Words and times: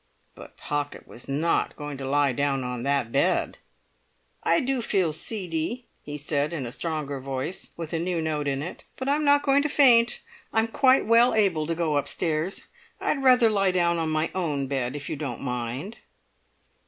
But 0.33 0.57
Pocket 0.57 1.07
was 1.07 1.27
not 1.29 1.75
going 1.75 1.95
to 1.99 2.09
lie 2.09 2.31
down 2.33 2.63
on 2.63 2.81
that 2.81 3.11
bed. 3.11 3.59
"I 4.41 4.59
do 4.59 4.81
feel 4.81 5.13
seedy," 5.13 5.85
he 6.01 6.17
said, 6.17 6.53
in 6.53 6.65
a 6.65 6.71
stronger 6.71 7.19
voice 7.19 7.69
with 7.77 7.93
a 7.93 7.99
new 7.99 8.19
note 8.19 8.47
in 8.47 8.63
it, 8.63 8.83
"but 8.97 9.07
I'm 9.07 9.23
not 9.23 9.43
going 9.43 9.61
to 9.61 9.69
faint. 9.69 10.21
I'm 10.51 10.67
quite 10.69 11.05
well 11.05 11.35
able 11.35 11.67
to 11.67 11.75
go 11.75 11.97
upstairs. 11.97 12.63
I'd 12.99 13.21
rather 13.21 13.51
lie 13.51 13.69
down 13.69 13.99
on 13.99 14.09
my 14.09 14.31
own 14.33 14.65
bed, 14.65 14.95
if 14.95 15.07
you 15.07 15.15
don't 15.15 15.41
mind." 15.41 15.97